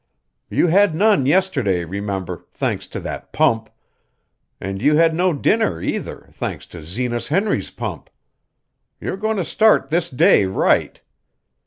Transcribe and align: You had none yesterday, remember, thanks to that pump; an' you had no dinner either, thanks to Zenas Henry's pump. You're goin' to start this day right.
You 0.49 0.65
had 0.65 0.95
none 0.95 1.27
yesterday, 1.27 1.85
remember, 1.85 2.47
thanks 2.51 2.87
to 2.87 2.99
that 3.01 3.31
pump; 3.31 3.69
an' 4.59 4.77
you 4.79 4.95
had 4.95 5.13
no 5.13 5.31
dinner 5.31 5.79
either, 5.79 6.25
thanks 6.31 6.65
to 6.73 6.81
Zenas 6.81 7.27
Henry's 7.27 7.69
pump. 7.69 8.09
You're 8.99 9.15
goin' 9.15 9.37
to 9.37 9.43
start 9.43 9.89
this 9.89 10.09
day 10.09 10.47
right. 10.47 10.99